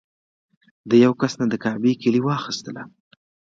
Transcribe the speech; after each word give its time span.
د 0.89 0.91
یوه 1.03 1.15
کس 1.21 1.33
نه 1.39 1.45
د 1.51 1.55
کعبې 1.63 1.91
کیلي 2.01 2.21
واخیستله. 2.23 2.83